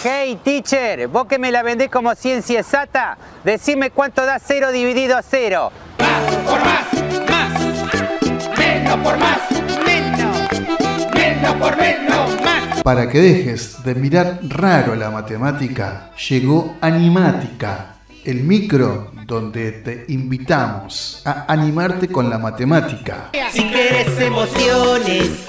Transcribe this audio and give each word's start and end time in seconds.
Hey 0.00 0.38
teacher, 0.44 1.08
vos 1.08 1.26
que 1.26 1.40
me 1.40 1.50
la 1.50 1.64
vendés 1.64 1.90
como 1.90 2.14
ciencia 2.14 2.60
exacta, 2.60 3.18
decime 3.42 3.90
cuánto 3.90 4.24
da 4.24 4.38
cero 4.38 4.70
dividido 4.70 5.16
a 5.16 5.22
cero. 5.22 5.72
Más 5.98 6.36
por 6.36 6.60
más, 6.60 7.28
más. 7.28 8.56
Menos 8.56 8.96
por 8.98 9.18
más, 9.18 9.38
menos. 9.84 11.12
Menos 11.12 11.54
por 11.56 11.76
menos, 11.76 12.40
más. 12.42 12.82
Para 12.84 13.08
que 13.08 13.18
dejes 13.18 13.82
de 13.82 13.96
mirar 13.96 14.38
raro 14.44 14.94
la 14.94 15.10
matemática, 15.10 16.12
llegó 16.28 16.76
Animática, 16.80 17.96
el 18.24 18.44
micro 18.44 19.10
donde 19.26 19.72
te 19.72 20.04
invitamos 20.12 21.22
a 21.24 21.52
animarte 21.52 22.06
con 22.06 22.30
la 22.30 22.38
matemática. 22.38 23.30
Si 23.50 23.64
quieres 23.64 24.20
emociones, 24.20 25.44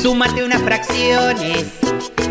súmate 0.00 0.44
unas 0.44 0.62
fracciones. 0.62 1.72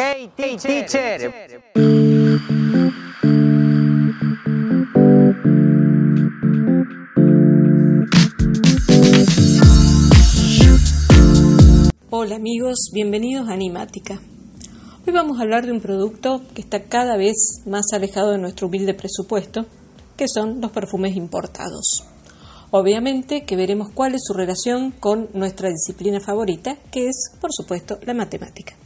Hey 0.00 0.30
teacher. 0.36 1.32
Hola 12.10 12.36
amigos, 12.36 12.90
bienvenidos 12.92 13.48
a 13.48 13.54
Animática. 13.54 14.20
Hoy 15.04 15.12
vamos 15.12 15.40
a 15.40 15.42
hablar 15.42 15.66
de 15.66 15.72
un 15.72 15.80
producto 15.80 16.42
que 16.54 16.60
está 16.60 16.84
cada 16.84 17.16
vez 17.16 17.64
más 17.66 17.86
alejado 17.92 18.30
de 18.30 18.38
nuestro 18.38 18.68
humilde 18.68 18.94
presupuesto, 18.94 19.66
que 20.16 20.28
son 20.28 20.60
los 20.60 20.70
perfumes 20.70 21.16
importados. 21.16 22.04
Obviamente 22.70 23.44
que 23.44 23.56
veremos 23.56 23.88
cuál 23.92 24.14
es 24.14 24.20
su 24.24 24.32
relación 24.32 24.92
con 24.92 25.28
nuestra 25.34 25.70
disciplina 25.70 26.20
favorita, 26.20 26.76
que 26.92 27.08
es, 27.08 27.32
por 27.40 27.52
supuesto, 27.52 27.98
la 28.02 28.14
matemática. 28.14 28.76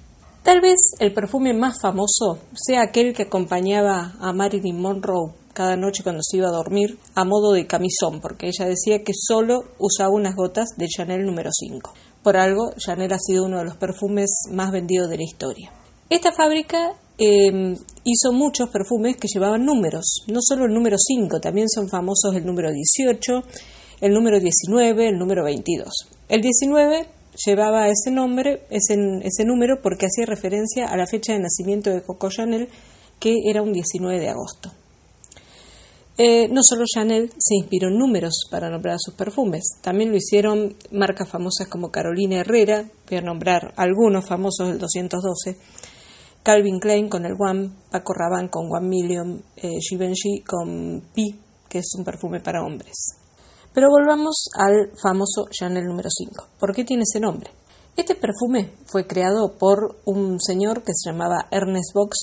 Tal 0.42 0.60
vez 0.60 0.94
el 0.98 1.12
perfume 1.12 1.54
más 1.54 1.80
famoso 1.80 2.40
sea 2.54 2.82
aquel 2.82 3.14
que 3.14 3.22
acompañaba 3.22 4.14
a 4.20 4.32
Marilyn 4.32 4.80
Monroe 4.80 5.32
cada 5.52 5.76
noche 5.76 6.02
cuando 6.02 6.20
se 6.22 6.38
iba 6.38 6.48
a 6.48 6.52
dormir 6.52 6.98
a 7.14 7.24
modo 7.24 7.52
de 7.52 7.68
camisón, 7.68 8.20
porque 8.20 8.48
ella 8.48 8.66
decía 8.66 9.04
que 9.04 9.12
solo 9.14 9.62
usaba 9.78 10.10
unas 10.10 10.34
gotas 10.34 10.70
de 10.76 10.88
Chanel 10.88 11.24
número 11.24 11.50
5. 11.52 11.94
Por 12.24 12.36
algo, 12.36 12.72
Chanel 12.76 13.12
ha 13.12 13.20
sido 13.20 13.44
uno 13.44 13.58
de 13.58 13.66
los 13.66 13.76
perfumes 13.76 14.30
más 14.50 14.72
vendidos 14.72 15.08
de 15.10 15.18
la 15.18 15.22
historia. 15.22 15.70
Esta 16.10 16.32
fábrica 16.32 16.92
eh, 17.18 17.76
hizo 18.04 18.32
muchos 18.32 18.68
perfumes 18.70 19.16
que 19.18 19.28
llevaban 19.32 19.64
números, 19.64 20.24
no 20.26 20.40
solo 20.42 20.64
el 20.64 20.74
número 20.74 20.96
5, 20.98 21.40
también 21.40 21.68
son 21.68 21.88
famosos 21.88 22.34
el 22.34 22.44
número 22.44 22.70
18, 22.72 23.42
el 24.00 24.12
número 24.12 24.40
19, 24.40 25.08
el 25.08 25.18
número 25.18 25.44
22. 25.44 25.88
El 26.28 26.40
19 26.40 27.06
llevaba 27.34 27.88
ese 27.88 28.10
nombre, 28.10 28.66
ese, 28.70 29.44
número, 29.44 29.80
porque 29.82 30.06
hacía 30.06 30.26
referencia 30.26 30.86
a 30.86 30.96
la 30.96 31.06
fecha 31.06 31.32
de 31.32 31.40
nacimiento 31.40 31.90
de 31.90 32.02
Coco 32.02 32.28
Chanel, 32.30 32.68
que 33.18 33.34
era 33.46 33.62
un 33.62 33.72
19 33.72 34.18
de 34.18 34.28
agosto. 34.28 34.72
Eh, 36.18 36.48
no 36.48 36.62
solo 36.62 36.84
Chanel 36.84 37.30
se 37.38 37.54
inspiró 37.54 37.88
en 37.88 37.98
números 37.98 38.46
para 38.50 38.68
nombrar 38.68 38.96
sus 38.98 39.14
perfumes, 39.14 39.78
también 39.80 40.10
lo 40.10 40.16
hicieron 40.16 40.76
marcas 40.90 41.28
famosas 41.28 41.68
como 41.68 41.90
Carolina 41.90 42.40
Herrera, 42.40 42.84
voy 43.08 43.18
a 43.18 43.22
nombrar 43.22 43.72
algunos 43.76 44.26
famosos 44.26 44.68
del 44.68 44.78
212, 44.78 45.56
Calvin 46.42 46.80
Klein 46.80 47.08
con 47.08 47.24
el 47.24 47.32
One, 47.38 47.70
Paco 47.90 48.12
Rabanne 48.12 48.50
con 48.50 48.66
One 48.70 48.88
Million, 48.88 49.42
eh, 49.56 49.78
Givenchy 49.80 50.42
con 50.46 51.02
Pi, 51.14 51.40
que 51.68 51.78
es 51.78 51.94
un 51.96 52.04
perfume 52.04 52.40
para 52.40 52.62
hombres. 52.62 53.21
Pero 53.74 53.88
volvamos 53.88 54.50
al 54.54 54.90
famoso 55.00 55.46
Chanel 55.50 55.84
número 55.84 56.10
5. 56.10 56.48
¿Por 56.58 56.74
qué 56.74 56.84
tiene 56.84 57.04
ese 57.04 57.20
nombre? 57.20 57.50
Este 57.96 58.14
perfume 58.14 58.72
fue 58.84 59.06
creado 59.06 59.56
por 59.58 59.96
un 60.04 60.38
señor 60.40 60.82
que 60.82 60.92
se 60.94 61.10
llamaba 61.10 61.46
Ernest 61.50 61.94
Box, 61.94 62.18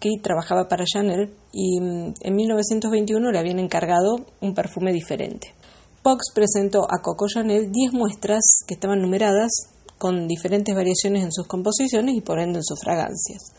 que 0.00 0.10
trabajaba 0.22 0.68
para 0.68 0.84
Chanel 0.86 1.34
y 1.52 1.80
mm, 1.80 2.14
en 2.20 2.34
1921 2.34 3.30
le 3.30 3.38
habían 3.38 3.58
encargado 3.58 4.26
un 4.40 4.54
perfume 4.54 4.92
diferente. 4.92 5.54
Box 6.02 6.32
presentó 6.34 6.84
a 6.84 7.02
Coco 7.02 7.26
Chanel 7.26 7.70
10 7.70 7.92
muestras 7.92 8.60
que 8.66 8.74
estaban 8.74 9.02
numeradas 9.02 9.50
con 9.98 10.26
diferentes 10.26 10.74
variaciones 10.74 11.24
en 11.24 11.32
sus 11.32 11.46
composiciones 11.46 12.14
y 12.16 12.22
por 12.22 12.38
ende 12.38 12.60
en 12.60 12.64
sus 12.64 12.80
fragancias. 12.80 13.52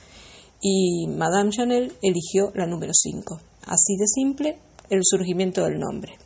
Y 0.62 1.08
Madame 1.08 1.52
Chanel 1.52 1.94
eligió 2.02 2.52
la 2.56 2.66
número 2.66 2.92
5. 2.94 3.40
Así 3.68 3.96
de 3.98 4.08
simple 4.08 4.60
el 4.90 5.02
surgimiento 5.04 5.64
del 5.64 5.80
nombre. 5.80 6.18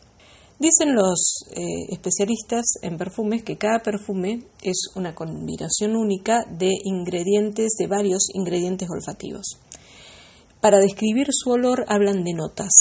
Dicen 0.64 0.96
los 0.96 1.44
eh, 1.58 1.92
especialistas 1.92 2.64
en 2.84 2.96
perfumes 2.96 3.44
que 3.44 3.58
cada 3.58 3.80
perfume 3.80 4.44
es 4.62 4.92
una 4.96 5.14
combinación 5.14 5.98
única 5.98 6.46
de 6.50 6.72
ingredientes, 6.86 7.74
de 7.78 7.88
varios 7.88 8.30
ingredientes 8.34 8.88
olfativos. 8.90 9.60
Para 10.62 10.80
describir 10.80 11.28
su 11.32 11.50
olor 11.50 11.84
hablan 11.90 12.24
de 12.24 12.32
notas. 12.32 12.72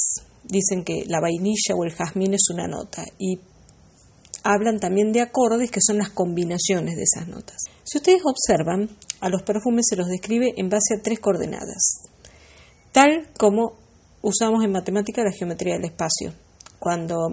Dicen 0.45 0.85
que 0.85 1.07
la 1.09 1.19
vainilla 1.21 1.75
o 1.77 1.83
el 1.83 1.91
jazmín 1.91 2.35
es 2.35 2.51
una 2.53 2.69
nota 2.69 3.05
y 3.19 3.41
hablan 4.45 4.79
también 4.79 5.11
de 5.11 5.23
acordes 5.23 5.73
que 5.73 5.81
son 5.85 5.99
las 5.99 6.11
combinaciones 6.11 6.95
de 6.95 7.03
esas 7.03 7.27
notas. 7.27 7.65
Si 7.83 7.99
ustedes 7.99 8.23
observan, 8.25 8.91
a 9.19 9.29
los 9.29 9.43
perfumes 9.43 9.87
se 9.89 9.97
los 9.97 10.07
describe 10.07 10.55
en 10.57 10.69
base 10.69 10.95
a 10.95 11.03
tres 11.03 11.19
coordenadas, 11.19 12.03
tal 12.93 13.27
como 13.37 13.73
usamos 14.23 14.63
en 14.63 14.71
matemática 14.71 15.25
la 15.25 15.33
geometría 15.33 15.75
del 15.75 15.87
espacio. 15.87 16.33
Cuando 16.79 17.29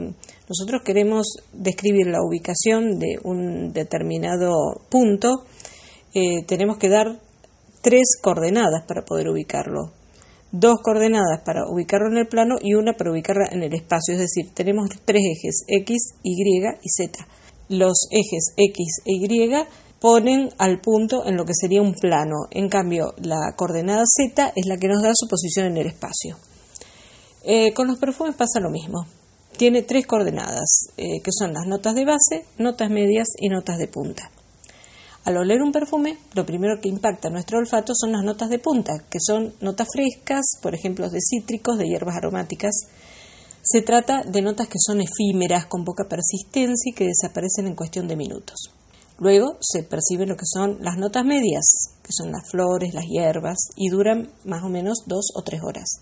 nosotros 0.50 0.82
queremos 0.84 1.28
describir 1.54 2.08
la 2.08 2.24
ubicación 2.24 2.98
de 2.98 3.20
un 3.24 3.72
determinado 3.72 4.82
punto, 4.90 5.46
eh, 6.16 6.44
tenemos 6.48 6.80
que 6.80 6.90
dar 6.90 7.20
tres 7.84 8.18
coordenadas 8.20 8.84
para 8.88 9.06
poder 9.06 9.30
ubicarlo. 9.30 9.94
Dos 10.52 10.80
coordenadas 10.82 11.42
para 11.46 11.70
ubicarlo 11.70 12.10
en 12.10 12.18
el 12.18 12.28
plano 12.28 12.56
y 12.60 12.74
una 12.74 12.94
para 12.94 13.12
ubicarla 13.12 13.50
en 13.52 13.62
el 13.62 13.76
espacio. 13.76 14.16
Es 14.16 14.20
decir, 14.20 14.52
tenemos 14.56 14.90
tres 15.06 15.22
ejes 15.22 15.66
X, 15.68 16.16
Y 16.24 16.34
y 16.34 16.90
Z. 16.90 17.28
Los 17.70 18.08
ejes 18.10 18.56
X 18.58 19.02
e 19.06 19.12
Y 19.14 19.52
ponen 20.02 20.50
al 20.58 20.82
punto 20.82 21.28
en 21.28 21.38
lo 21.38 21.46
que 21.46 21.54
sería 21.54 21.84
un 21.84 21.94
plano. 21.94 22.48
En 22.50 22.70
cambio, 22.70 23.14
la 23.22 23.54
coordenada 23.56 24.04
Z 24.08 24.54
es 24.56 24.66
la 24.66 24.78
que 24.78 24.88
nos 24.88 25.04
da 25.04 25.12
su 25.14 25.28
posición 25.28 25.68
en 25.68 25.78
el 25.78 25.86
espacio. 25.86 26.38
Eh, 27.44 27.72
con 27.74 27.88
los 27.88 28.00
perfumes 28.00 28.34
pasa 28.36 28.60
lo 28.60 28.72
mismo. 28.72 29.06
Tiene 29.60 29.82
tres 29.82 30.08
coordenadas, 30.08 30.88
eh, 30.96 31.20
que 31.22 31.32
son 31.38 31.52
las 31.52 31.68
notas 31.68 31.94
de 31.94 32.06
base, 32.06 32.46
notas 32.58 32.90
medias 32.90 33.28
y 33.38 33.50
notas 33.50 33.78
de 33.78 33.90
punta. 33.90 34.32
Al 35.26 35.36
oler 35.36 35.62
un 35.62 35.74
perfume, 35.74 36.18
lo 36.34 36.46
primero 36.46 36.80
que 36.80 36.88
impacta 36.88 37.30
nuestro 37.30 37.58
olfato 37.58 37.92
son 37.94 38.14
las 38.14 38.24
notas 38.24 38.50
de 38.50 38.60
punta, 38.60 39.04
que 39.10 39.20
son 39.20 39.54
notas 39.60 39.90
frescas, 39.94 40.46
por 40.62 40.76
ejemplo, 40.76 41.10
de 41.10 41.20
cítricos, 41.20 41.78
de 41.78 41.90
hierbas 41.90 42.16
aromáticas. 42.16 42.72
Se 43.62 43.82
trata 43.82 44.24
de 44.24 44.42
notas 44.42 44.70
que 44.70 44.80
son 44.80 45.02
efímeras, 45.02 45.66
con 45.66 45.84
poca 45.84 46.06
persistencia 46.08 46.92
y 46.92 46.96
que 46.96 47.08
desaparecen 47.08 47.68
en 47.68 47.76
cuestión 47.76 48.08
de 48.08 48.16
minutos. 48.16 48.72
Luego 49.18 49.58
se 49.60 49.84
perciben 49.84 50.30
lo 50.30 50.38
que 50.38 50.46
son 50.46 50.78
las 50.80 50.98
notas 50.98 51.26
medias, 51.26 51.66
que 52.02 52.14
son 52.14 52.32
las 52.32 52.50
flores, 52.50 52.94
las 52.94 53.08
hierbas, 53.08 53.58
y 53.76 53.90
duran 53.90 54.32
más 54.46 54.64
o 54.64 54.70
menos 54.70 55.00
dos 55.06 55.32
o 55.36 55.42
tres 55.42 55.60
horas. 55.62 56.00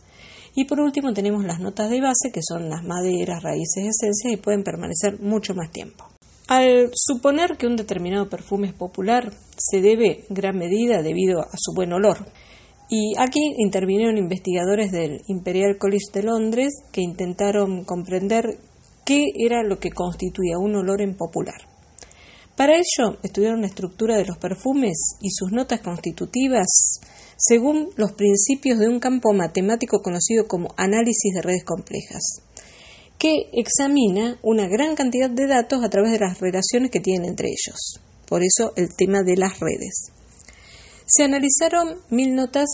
Y 0.60 0.66
por 0.66 0.80
último 0.80 1.14
tenemos 1.14 1.46
las 1.46 1.60
notas 1.60 1.88
de 1.92 2.02
base, 2.02 2.32
que 2.34 2.42
son 2.42 2.68
las 2.68 2.84
maderas, 2.84 3.44
raíces, 3.44 3.86
esencias 3.86 4.34
y 4.34 4.38
pueden 4.38 4.64
permanecer 4.64 5.22
mucho 5.22 5.54
más 5.54 5.70
tiempo. 5.70 6.06
Al 6.48 6.90
suponer 6.96 7.58
que 7.58 7.68
un 7.68 7.76
determinado 7.76 8.28
perfume 8.28 8.70
es 8.70 8.74
popular, 8.74 9.32
se 9.56 9.82
debe 9.82 10.26
gran 10.30 10.58
medida 10.58 11.04
debido 11.04 11.42
a 11.42 11.52
su 11.56 11.76
buen 11.76 11.94
olor. 11.94 12.26
Y 12.90 13.14
aquí 13.20 13.54
intervinieron 13.60 14.18
investigadores 14.18 14.92
del 14.92 15.22
Imperial 15.28 15.78
College 15.78 16.12
de 16.12 16.24
Londres 16.24 16.74
que 16.92 17.02
intentaron 17.02 17.84
comprender 17.84 18.58
qué 19.06 19.26
era 19.38 19.62
lo 19.62 19.78
que 19.78 19.92
constituía 19.92 20.58
un 20.58 20.76
olor 20.76 21.04
en 21.04 21.16
popular. 21.16 21.77
Para 22.58 22.74
ello, 22.74 23.20
estudiaron 23.22 23.62
la 23.62 23.68
estructura 23.68 24.18
de 24.18 24.26
los 24.26 24.40
perfumes 24.40 24.98
y 25.22 25.30
sus 25.30 25.52
notas 25.52 25.80
constitutivas 25.80 27.00
según 27.38 27.92
los 27.98 28.14
principios 28.14 28.80
de 28.80 28.90
un 28.90 29.00
campo 29.00 29.32
matemático 29.32 30.02
conocido 30.02 30.48
como 30.48 30.74
análisis 30.76 31.36
de 31.36 31.44
redes 31.44 31.64
complejas 31.64 32.42
que 33.20 33.50
examina 33.54 34.40
una 34.42 34.68
gran 34.68 34.96
cantidad 34.96 35.30
de 35.30 35.48
datos 35.48 35.84
a 35.84 35.90
través 35.90 36.12
de 36.12 36.20
las 36.20 36.40
relaciones 36.40 36.92
que 36.92 37.00
tienen 37.00 37.30
entre 37.30 37.48
ellos. 37.48 38.00
Por 38.28 38.44
eso 38.44 38.74
el 38.76 38.96
tema 38.96 39.24
de 39.24 39.38
las 39.38 39.60
redes. 39.60 40.12
Se 41.06 41.24
analizaron 41.24 42.00
mil 42.10 42.36
notas 42.36 42.68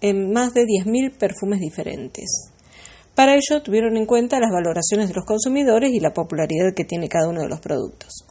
en 0.00 0.32
más 0.32 0.52
de 0.54 0.62
10.000 0.62 1.16
perfumes 1.16 1.60
diferentes. 1.60 2.50
Para 3.14 3.34
ello 3.34 3.62
tuvieron 3.62 3.96
en 3.96 4.06
cuenta 4.06 4.40
las 4.40 4.50
valoraciones 4.50 5.08
de 5.08 5.14
los 5.14 5.24
consumidores 5.24 5.92
y 5.92 6.00
la 6.00 6.12
popularidad 6.12 6.74
que 6.74 6.84
tiene 6.84 7.08
cada 7.08 7.28
uno 7.28 7.42
de 7.42 7.48
los 7.48 7.60
productos. 7.60 8.24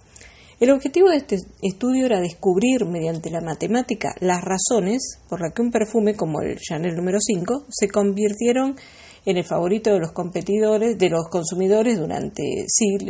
El 0.63 0.71
objetivo 0.71 1.09
de 1.09 1.17
este 1.17 1.39
estudio 1.61 2.05
era 2.05 2.21
descubrir 2.21 2.85
mediante 2.85 3.29
la 3.29 3.41
matemática 3.41 4.15
las 4.21 4.41
razones 4.41 5.19
por 5.27 5.41
las 5.41 5.51
que 5.53 5.61
un 5.61 5.71
perfume 5.71 6.15
como 6.15 6.39
el 6.39 6.57
Chanel 6.57 6.95
número 6.95 7.17
5 7.19 7.65
se 7.69 7.89
convirtieron 7.89 8.77
en 9.25 9.35
el 9.35 9.43
favorito 9.43 9.91
de 9.91 9.99
los 9.99 10.13
competidores, 10.13 10.97
de 10.97 11.09
los 11.09 11.27
consumidores 11.29 11.99
durante, 11.99 12.65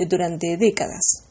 durante 0.09 0.57
décadas. 0.57 1.27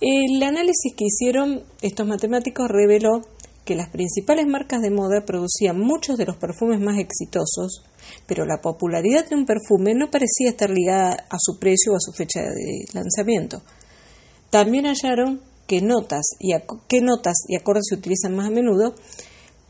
El 0.00 0.42
análisis 0.42 0.96
que 0.96 1.04
hicieron 1.04 1.62
estos 1.80 2.08
matemáticos 2.08 2.66
reveló 2.68 3.20
que 3.64 3.76
las 3.76 3.88
principales 3.88 4.48
marcas 4.48 4.82
de 4.82 4.90
moda 4.90 5.24
producían 5.24 5.78
muchos 5.78 6.18
de 6.18 6.26
los 6.26 6.38
perfumes 6.38 6.80
más 6.80 6.98
exitosos, 6.98 7.84
pero 8.26 8.46
la 8.46 8.60
popularidad 8.60 9.28
de 9.28 9.36
un 9.36 9.46
perfume 9.46 9.94
no 9.94 10.10
parecía 10.10 10.50
estar 10.50 10.70
ligada 10.70 11.24
a 11.30 11.36
su 11.38 11.60
precio 11.60 11.92
o 11.92 11.96
a 11.98 12.00
su 12.00 12.10
fecha 12.10 12.40
de 12.40 12.84
lanzamiento. 12.94 13.62
También 14.50 14.86
hallaron 14.86 15.51
qué 15.66 15.80
notas 15.80 16.22
y 16.38 16.52
qué 16.88 17.00
notas 17.00 17.36
y 17.48 17.56
acordes 17.56 17.84
se 17.88 17.96
utilizan 17.96 18.34
más 18.36 18.48
a 18.48 18.50
menudo, 18.50 18.94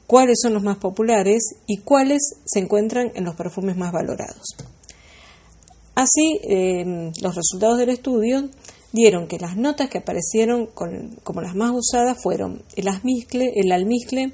cuáles 0.07 0.41
son 0.43 0.55
los 0.55 0.63
más 0.63 0.79
populares 0.79 1.43
y 1.67 1.79
cuáles 1.79 2.21
se 2.45 2.61
encuentran 2.61 3.13
en 3.15 3.25
los 3.25 3.35
perfumes 3.35 3.77
más 3.77 3.93
valorados. 3.93 4.57
Así, 5.95 6.41
eh, 6.43 7.11
los 7.21 7.35
resultados 7.35 7.79
del 7.79 7.91
estudio 7.91 8.49
dieron 8.93 9.27
que 9.27 9.39
las 9.39 9.57
notas 9.57 9.89
que 9.89 9.99
aparecieron 9.99 10.67
como 10.67 11.41
las 11.41 11.55
más 11.55 11.73
usadas 11.75 12.19
fueron 12.23 12.63
el 12.77 12.89
almizcle, 12.89 13.53
el 13.55 13.73
almizcle, 13.73 14.33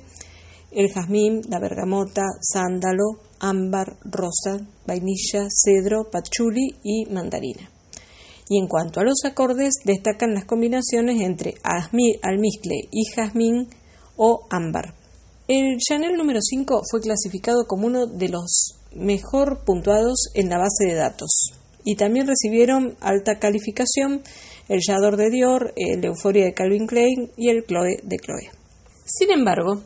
el 0.70 0.92
jazmín, 0.92 1.40
la 1.48 1.60
bergamota, 1.60 2.24
sándalo, 2.40 3.20
ámbar, 3.40 3.96
rosa, 4.04 4.60
vainilla, 4.86 5.48
cedro, 5.50 6.10
patchouli 6.10 6.76
y 6.82 7.06
mandarina. 7.06 7.70
Y 8.48 8.58
en 8.58 8.66
cuanto 8.66 9.00
a 9.00 9.04
los 9.04 9.24
acordes, 9.24 9.74
destacan 9.84 10.34
las 10.34 10.44
combinaciones 10.44 11.20
entre 11.20 11.54
almizcle 11.62 12.88
y 12.90 13.04
jazmín 13.14 13.68
o 14.16 14.46
ámbar. 14.50 14.94
El 15.48 15.78
Chanel 15.78 16.16
número 16.16 16.40
5 16.42 16.82
fue 16.90 17.00
clasificado 17.00 17.66
como 17.66 17.86
uno 17.86 18.06
de 18.06 18.28
los 18.28 18.74
mejor 18.94 19.64
puntuados 19.64 20.30
en 20.34 20.48
la 20.48 20.58
base 20.58 20.86
de 20.86 20.94
datos 20.94 21.52
y 21.84 21.96
también 21.96 22.26
recibieron 22.26 22.96
alta 23.00 23.38
calificación 23.38 24.22
el 24.68 24.80
Yador 24.86 25.16
de 25.16 25.30
Dior, 25.30 25.72
el 25.76 26.04
Euforia 26.04 26.44
de 26.44 26.52
Calvin 26.52 26.86
Klein 26.86 27.30
y 27.36 27.48
el 27.48 27.64
Chloe 27.64 28.00
de 28.02 28.16
Chloe. 28.18 28.50
Sin 29.06 29.30
embargo, 29.30 29.80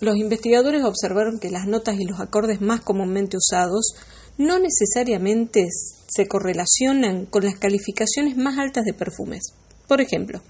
los 0.00 0.16
investigadores 0.16 0.84
observaron 0.84 1.38
que 1.38 1.50
las 1.50 1.66
notas 1.66 1.96
y 1.98 2.04
los 2.04 2.20
acordes 2.20 2.62
más 2.62 2.80
comúnmente 2.80 3.36
usados 3.36 3.94
no 4.38 4.58
necesariamente 4.58 5.68
se 6.06 6.26
correlacionan 6.26 7.26
con 7.26 7.44
las 7.44 7.58
calificaciones 7.58 8.36
más 8.36 8.58
altas 8.58 8.84
de 8.84 8.94
perfumes. 8.94 9.54
Por 9.88 10.00
ejemplo, 10.00 10.40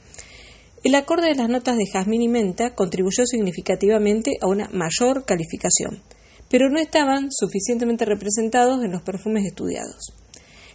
el 0.85 0.95
acorde 0.95 1.29
de 1.29 1.35
las 1.35 1.49
notas 1.49 1.77
de 1.77 1.87
jazmín 1.87 2.23
y 2.23 2.29
menta 2.29 2.75
contribuyó 2.75 3.25
significativamente 3.27 4.33
a 4.41 4.49
una 4.49 4.69
mayor 4.73 5.25
calificación, 5.25 6.03
pero 6.51 6.69
no 6.69 6.79
estaban 6.79 7.29
suficientemente 7.31 8.05
representados 8.05 8.85
en 8.85 8.93
los 8.93 9.03
perfumes 9.03 9.47
estudiados. 9.47 10.13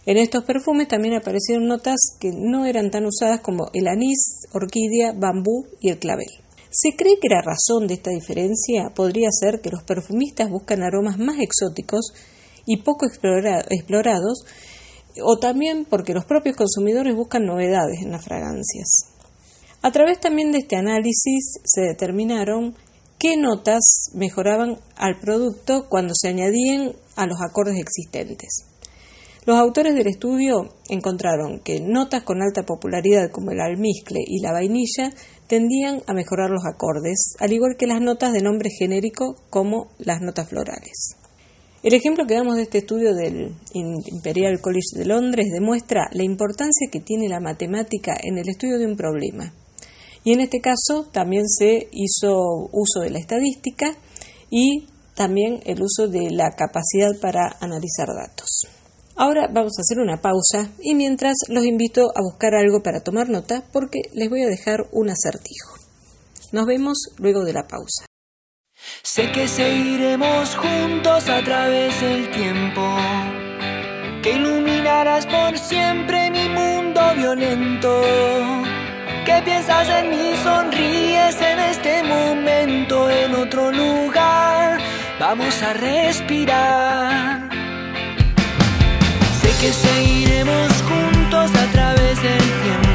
En 0.06 0.16
estos 0.16 0.44
perfumes 0.44 0.88
también 0.88 1.14
aparecieron 1.14 1.68
notas 1.68 2.00
que 2.18 2.32
no 2.34 2.66
eran 2.66 2.90
tan 2.90 3.06
usadas 3.06 3.40
como 3.40 3.70
el 3.74 3.86
anís, 3.86 4.46
orquídea, 4.52 5.12
bambú 5.12 5.66
y 5.80 5.90
el 5.90 5.98
clavel. 5.98 6.26
Se 6.70 6.96
cree 6.96 7.18
que 7.20 7.28
la 7.28 7.42
razón 7.42 7.86
de 7.86 7.94
esta 7.94 8.10
diferencia 8.10 8.90
podría 8.94 9.28
ser 9.30 9.60
que 9.60 9.70
los 9.70 9.82
perfumistas 9.82 10.48
buscan 10.50 10.82
aromas 10.82 11.18
más 11.18 11.38
exóticos 11.38 12.12
y 12.70 12.76
poco 12.76 13.04
explorados, 13.04 14.44
o 15.24 15.38
también 15.38 15.84
porque 15.84 16.14
los 16.14 16.24
propios 16.24 16.54
consumidores 16.54 17.16
buscan 17.16 17.44
novedades 17.44 18.00
en 18.00 18.12
las 18.12 18.24
fragancias. 18.24 19.08
A 19.82 19.90
través 19.90 20.20
también 20.20 20.52
de 20.52 20.58
este 20.58 20.76
análisis 20.76 21.58
se 21.64 21.80
determinaron 21.80 22.76
qué 23.18 23.36
notas 23.36 24.10
mejoraban 24.14 24.78
al 24.94 25.18
producto 25.18 25.88
cuando 25.88 26.14
se 26.14 26.28
añadían 26.28 26.92
a 27.16 27.26
los 27.26 27.40
acordes 27.42 27.76
existentes. 27.76 28.66
Los 29.46 29.58
autores 29.58 29.96
del 29.96 30.06
estudio 30.06 30.68
encontraron 30.88 31.58
que 31.64 31.80
notas 31.80 32.22
con 32.22 32.40
alta 32.40 32.62
popularidad 32.62 33.32
como 33.32 33.50
el 33.50 33.60
almizcle 33.60 34.20
y 34.24 34.40
la 34.40 34.52
vainilla 34.52 35.12
tendían 35.48 36.02
a 36.06 36.12
mejorar 36.12 36.50
los 36.50 36.62
acordes, 36.72 37.34
al 37.40 37.52
igual 37.52 37.74
que 37.76 37.88
las 37.88 38.00
notas 38.00 38.32
de 38.32 38.42
nombre 38.42 38.70
genérico 38.70 39.34
como 39.50 39.88
las 39.98 40.20
notas 40.20 40.48
florales. 40.48 41.16
El 41.82 41.94
ejemplo 41.94 42.26
que 42.26 42.34
damos 42.34 42.56
de 42.56 42.62
este 42.62 42.78
estudio 42.78 43.14
del 43.14 43.54
Imperial 43.72 44.60
College 44.60 44.98
de 44.98 45.06
Londres 45.06 45.46
demuestra 45.50 46.10
la 46.12 46.22
importancia 46.22 46.88
que 46.92 47.00
tiene 47.00 47.26
la 47.26 47.40
matemática 47.40 48.14
en 48.22 48.36
el 48.36 48.50
estudio 48.50 48.78
de 48.78 48.84
un 48.84 48.96
problema. 48.96 49.54
Y 50.22 50.34
en 50.34 50.40
este 50.40 50.60
caso 50.60 51.08
también 51.10 51.48
se 51.48 51.88
hizo 51.90 52.68
uso 52.70 53.00
de 53.00 53.08
la 53.08 53.18
estadística 53.18 53.96
y 54.50 54.88
también 55.14 55.60
el 55.64 55.80
uso 55.82 56.06
de 56.06 56.30
la 56.30 56.50
capacidad 56.50 57.18
para 57.18 57.56
analizar 57.60 58.08
datos. 58.08 58.66
Ahora 59.16 59.48
vamos 59.50 59.72
a 59.78 59.80
hacer 59.80 60.00
una 60.00 60.20
pausa 60.20 60.70
y 60.82 60.94
mientras 60.94 61.34
los 61.48 61.64
invito 61.64 62.10
a 62.14 62.20
buscar 62.22 62.54
algo 62.54 62.82
para 62.82 63.00
tomar 63.00 63.30
nota 63.30 63.64
porque 63.72 64.00
les 64.12 64.28
voy 64.28 64.42
a 64.42 64.48
dejar 64.48 64.86
un 64.92 65.08
acertijo. 65.08 65.76
Nos 66.52 66.66
vemos 66.66 66.98
luego 67.16 67.42
de 67.44 67.54
la 67.54 67.66
pausa. 67.66 68.09
Sé 69.02 69.30
que 69.32 69.48
seguiremos 69.48 70.56
juntos 70.56 71.28
a 71.28 71.40
través 71.42 72.00
del 72.00 72.30
tiempo, 72.30 72.96
que 74.22 74.32
iluminarás 74.32 75.26
por 75.26 75.58
siempre 75.58 76.30
mi 76.30 76.48
mundo 76.48 77.00
violento. 77.16 78.02
¿Qué 79.24 79.42
piensas 79.44 79.88
en 79.88 80.10
mí? 80.10 80.34
Sonríes 80.42 81.40
en 81.40 81.58
este 81.58 82.02
momento, 82.02 83.10
en 83.10 83.34
otro 83.34 83.70
lugar. 83.72 84.80
Vamos 85.18 85.62
a 85.62 85.72
respirar 85.74 87.50
que 89.60 89.72
seguiremos 89.74 90.72
juntos 90.88 91.50
a 91.54 91.66
través 91.70 92.22
del 92.22 92.38
tiempo, 92.62 92.89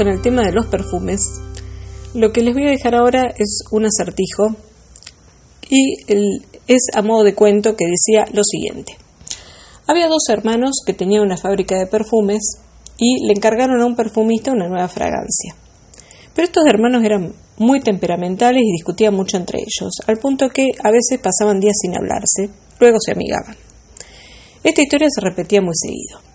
con 0.00 0.08
el 0.08 0.22
tema 0.22 0.46
de 0.46 0.52
los 0.52 0.64
perfumes, 0.68 1.20
lo 2.14 2.32
que 2.32 2.40
les 2.40 2.54
voy 2.54 2.66
a 2.66 2.70
dejar 2.70 2.94
ahora 2.94 3.34
es 3.36 3.58
un 3.70 3.84
acertijo 3.84 4.56
y 5.68 5.94
es 6.66 6.86
a 6.94 7.02
modo 7.02 7.22
de 7.22 7.34
cuento 7.34 7.76
que 7.76 7.84
decía 7.84 8.24
lo 8.32 8.42
siguiente. 8.42 8.96
Había 9.86 10.08
dos 10.08 10.22
hermanos 10.30 10.80
que 10.86 10.94
tenían 10.94 11.24
una 11.24 11.36
fábrica 11.36 11.78
de 11.78 11.86
perfumes 11.86 12.40
y 12.96 13.26
le 13.26 13.34
encargaron 13.34 13.78
a 13.82 13.84
un 13.84 13.94
perfumista 13.94 14.52
una 14.52 14.68
nueva 14.68 14.88
fragancia. 14.88 15.54
Pero 16.34 16.46
estos 16.46 16.64
hermanos 16.66 17.04
eran 17.04 17.34
muy 17.58 17.80
temperamentales 17.80 18.62
y 18.64 18.72
discutían 18.72 19.12
mucho 19.12 19.36
entre 19.36 19.58
ellos, 19.58 19.92
al 20.06 20.16
punto 20.16 20.48
que 20.48 20.68
a 20.82 20.90
veces 20.90 21.20
pasaban 21.22 21.60
días 21.60 21.76
sin 21.78 21.94
hablarse, 21.94 22.48
luego 22.78 22.96
se 23.04 23.12
amigaban. 23.12 23.54
Esta 24.64 24.80
historia 24.80 25.08
se 25.10 25.20
repetía 25.20 25.60
muy 25.60 25.74
seguido. 25.74 26.29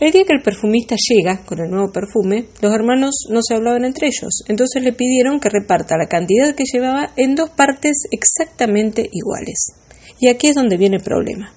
El 0.00 0.10
día 0.10 0.24
que 0.24 0.34
el 0.34 0.42
perfumista 0.42 0.96
llega 0.96 1.44
con 1.44 1.60
el 1.60 1.70
nuevo 1.70 1.92
perfume, 1.92 2.48
los 2.60 2.72
hermanos 2.72 3.26
no 3.30 3.40
se 3.42 3.54
hablaban 3.54 3.84
entre 3.84 4.08
ellos, 4.08 4.42
entonces 4.48 4.82
le 4.82 4.92
pidieron 4.92 5.38
que 5.38 5.48
reparta 5.48 5.96
la 5.96 6.08
cantidad 6.08 6.54
que 6.54 6.64
llevaba 6.70 7.12
en 7.16 7.36
dos 7.36 7.50
partes 7.50 7.98
exactamente 8.10 9.08
iguales. 9.12 9.72
Y 10.18 10.28
aquí 10.28 10.48
es 10.48 10.56
donde 10.56 10.76
viene 10.76 10.96
el 10.96 11.02
problema. 11.02 11.52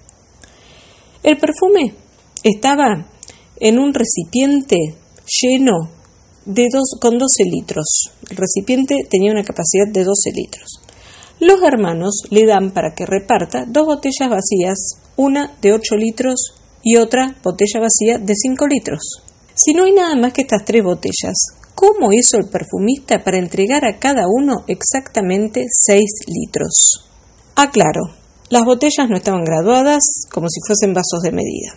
El 1.23 1.37
perfume 1.37 1.95
estaba 2.43 3.07
en 3.59 3.79
un 3.79 3.93
recipiente 3.93 4.77
lleno 5.41 5.89
de 6.45 6.67
dos, 6.71 6.97
con 7.01 7.17
12 7.17 7.43
litros. 7.43 8.11
El 8.29 8.37
recipiente 8.37 8.95
tenía 9.09 9.31
una 9.31 9.43
capacidad 9.43 9.87
de 9.91 10.03
12 10.03 10.31
litros. 10.33 10.81
Los 11.39 11.61
hermanos 11.63 12.21
le 12.29 12.45
dan 12.45 12.71
para 12.71 12.93
que 12.95 13.05
reparta 13.05 13.65
dos 13.67 13.85
botellas 13.85 14.29
vacías, 14.29 14.77
una 15.15 15.55
de 15.61 15.73
8 15.73 15.95
litros 15.95 16.56
y 16.87 16.95
otra 16.95 17.35
botella 17.43 17.81
vacía 17.81 18.17
de 18.17 18.33
5 18.33 18.65
litros. 18.65 19.21
Si 19.53 19.73
no 19.73 19.83
hay 19.83 19.91
nada 19.91 20.15
más 20.15 20.31
que 20.31 20.43
estas 20.43 20.63
tres 20.63 20.81
botellas, 20.81 21.35
¿cómo 21.75 22.13
hizo 22.13 22.37
el 22.37 22.47
perfumista 22.47 23.25
para 23.25 23.39
entregar 23.39 23.83
a 23.83 23.99
cada 23.99 24.23
uno 24.29 24.63
exactamente 24.67 25.65
6 25.69 26.01
litros? 26.27 27.09
Aclaro, 27.55 28.15
las 28.49 28.63
botellas 28.63 29.09
no 29.09 29.17
estaban 29.17 29.43
graduadas 29.43 30.05
como 30.31 30.47
si 30.47 30.61
fuesen 30.65 30.93
vasos 30.93 31.19
de 31.23 31.33
medida. 31.33 31.75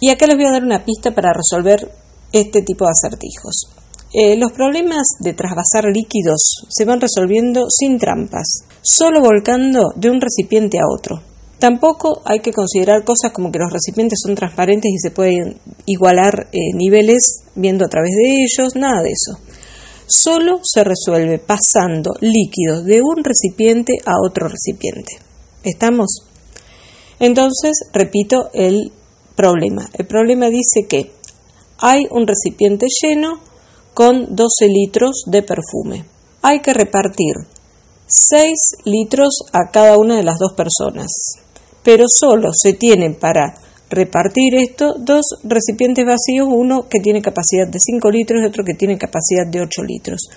Y 0.00 0.08
acá 0.08 0.26
les 0.26 0.36
voy 0.36 0.46
a 0.46 0.52
dar 0.52 0.64
una 0.64 0.86
pista 0.86 1.14
para 1.14 1.34
resolver 1.34 1.92
este 2.32 2.62
tipo 2.62 2.86
de 2.86 2.92
acertijos. 2.92 3.68
Eh, 4.14 4.38
los 4.38 4.52
problemas 4.52 5.06
de 5.20 5.34
trasvasar 5.34 5.84
líquidos 5.92 6.64
se 6.70 6.86
van 6.86 7.02
resolviendo 7.02 7.66
sin 7.68 7.98
trampas, 7.98 8.64
solo 8.80 9.20
volcando 9.20 9.92
de 9.96 10.08
un 10.08 10.22
recipiente 10.22 10.78
a 10.78 10.88
otro. 10.88 11.20
Tampoco 11.58 12.20
hay 12.24 12.40
que 12.40 12.52
considerar 12.52 13.04
cosas 13.04 13.32
como 13.32 13.50
que 13.50 13.58
los 13.58 13.72
recipientes 13.72 14.18
son 14.22 14.34
transparentes 14.34 14.90
y 14.92 14.98
se 14.98 15.10
pueden 15.10 15.58
igualar 15.86 16.48
eh, 16.52 16.58
niveles 16.74 17.44
viendo 17.54 17.84
a 17.86 17.88
través 17.88 18.10
de 18.14 18.44
ellos, 18.44 18.76
nada 18.76 19.02
de 19.02 19.10
eso. 19.10 19.40
Solo 20.06 20.60
se 20.62 20.84
resuelve 20.84 21.38
pasando 21.38 22.12
líquidos 22.20 22.84
de 22.84 23.00
un 23.02 23.24
recipiente 23.24 23.94
a 24.04 24.20
otro 24.20 24.48
recipiente. 24.48 25.18
¿Estamos? 25.64 26.22
Entonces, 27.18 27.72
repito 27.92 28.50
el 28.52 28.92
problema. 29.34 29.88
El 29.94 30.06
problema 30.06 30.48
dice 30.48 30.86
que 30.86 31.12
hay 31.78 32.06
un 32.10 32.26
recipiente 32.26 32.86
lleno 33.02 33.40
con 33.94 34.36
12 34.36 34.68
litros 34.68 35.24
de 35.26 35.42
perfume. 35.42 36.04
Hay 36.42 36.60
que 36.60 36.74
repartir 36.74 37.34
6 38.06 38.52
litros 38.84 39.38
a 39.52 39.70
cada 39.72 39.98
una 39.98 40.16
de 40.16 40.22
las 40.22 40.38
dos 40.38 40.52
personas, 40.52 41.08
pero 41.86 42.06
solo 42.08 42.50
se 42.52 42.72
tienen 42.72 43.14
para 43.14 43.54
repartir 43.88 44.56
esto 44.56 44.94
dos 44.98 45.24
recipientes 45.44 46.04
vacíos, 46.04 46.48
uno 46.50 46.88
que 46.88 46.98
tiene 46.98 47.22
capacidad 47.22 47.68
de 47.70 47.78
5 47.78 48.10
litros 48.10 48.42
y 48.42 48.46
otro 48.46 48.64
que 48.64 48.74
tiene 48.74 48.98
capacidad 48.98 49.46
de 49.48 49.60
8 49.60 49.84
litros. 49.84 50.28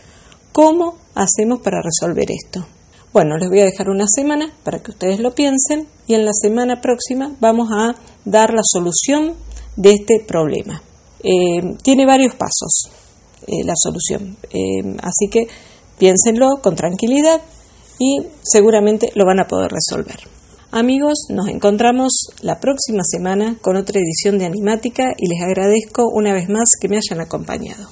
¿Cómo 0.52 0.98
hacemos 1.16 1.62
para 1.62 1.82
resolver 1.82 2.28
esto? 2.30 2.68
Bueno, 3.12 3.36
les 3.38 3.50
voy 3.50 3.62
a 3.62 3.66
dejar 3.66 3.90
una 3.90 4.06
semana 4.08 4.54
para 4.64 4.84
que 4.84 4.92
ustedes 4.92 5.20
lo 5.20 5.34
piensen 5.34 5.88
y 6.06 6.14
en 6.14 6.24
la 6.24 6.34
semana 6.34 6.82
próxima 6.82 7.36
vamos 7.40 7.70
a 7.72 7.96
dar 8.26 8.54
la 8.54 8.62
solución 8.64 9.34
de 9.76 9.94
este 9.94 10.24
problema. 10.28 10.84
Eh, 11.24 11.78
tiene 11.82 12.06
varios 12.06 12.36
pasos 12.36 12.92
eh, 13.48 13.64
la 13.66 13.74
solución, 13.76 14.38
Eh, 14.52 14.98
así 15.02 15.28
que 15.32 15.48
piénsenlo 15.98 16.62
con 16.62 16.76
tranquilidad 16.76 17.42
y 17.98 18.20
seguramente 18.44 19.12
lo 19.16 19.26
van 19.26 19.40
a 19.40 19.48
poder 19.48 19.72
resolver. 19.72 20.39
Amigos, 20.72 21.26
nos 21.30 21.48
encontramos 21.48 22.28
la 22.44 22.60
próxima 22.60 23.02
semana 23.04 23.56
con 23.60 23.76
otra 23.76 24.00
edición 24.00 24.38
de 24.38 24.46
Animática 24.46 25.14
y 25.18 25.28
les 25.28 25.42
agradezco 25.42 26.08
una 26.08 26.32
vez 26.32 26.48
más 26.48 26.74
que 26.80 26.88
me 26.88 26.98
hayan 26.98 27.22
acompañado. 27.22 27.90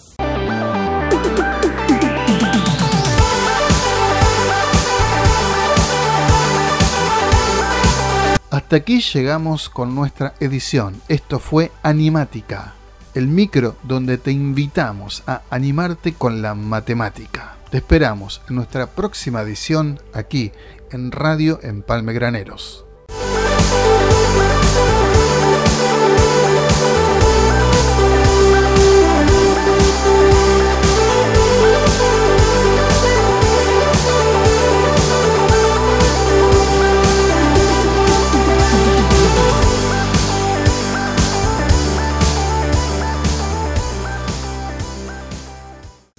Hasta 8.51 8.75
aquí 8.75 9.01
llegamos 9.01 9.69
con 9.69 9.95
nuestra 9.95 10.35
edición. 10.39 11.01
Esto 11.07 11.39
fue 11.39 11.71
Animática, 11.81 12.75
el 13.15 13.27
micro 13.27 13.75
donde 13.81 14.19
te 14.19 14.31
invitamos 14.31 15.23
a 15.25 15.41
animarte 15.49 16.13
con 16.13 16.43
la 16.43 16.53
matemática. 16.53 17.56
Te 17.69 17.77
esperamos 17.77 18.41
en 18.47 18.55
nuestra 18.55 18.87
próxima 18.87 19.41
edición 19.41 19.99
aquí 20.13 20.53
en 20.89 21.11
Radio 21.11 21.59
Empalme 21.61 22.13
Graneros. 22.13 22.85